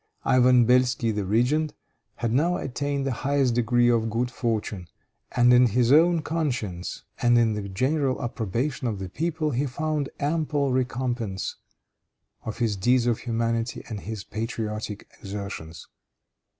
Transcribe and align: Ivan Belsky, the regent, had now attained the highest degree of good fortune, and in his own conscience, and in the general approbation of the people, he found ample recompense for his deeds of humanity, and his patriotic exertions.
Ivan 0.25 0.65
Belsky, 0.65 1.11
the 1.11 1.25
regent, 1.25 1.75
had 2.15 2.33
now 2.33 2.57
attained 2.57 3.05
the 3.05 3.11
highest 3.21 3.53
degree 3.53 3.87
of 3.87 4.09
good 4.09 4.31
fortune, 4.31 4.87
and 5.31 5.53
in 5.53 5.67
his 5.67 5.91
own 5.91 6.23
conscience, 6.23 7.03
and 7.21 7.37
in 7.37 7.53
the 7.53 7.69
general 7.69 8.19
approbation 8.19 8.87
of 8.87 8.97
the 8.97 9.09
people, 9.09 9.51
he 9.51 9.67
found 9.67 10.09
ample 10.19 10.71
recompense 10.71 11.55
for 12.43 12.51
his 12.51 12.75
deeds 12.75 13.05
of 13.05 13.19
humanity, 13.19 13.83
and 13.89 13.99
his 13.99 14.23
patriotic 14.23 15.07
exertions. 15.21 15.87